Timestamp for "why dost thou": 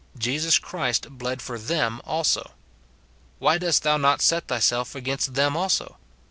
3.37-3.97